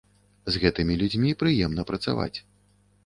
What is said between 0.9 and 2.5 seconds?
людзьмі прыемна працаваць.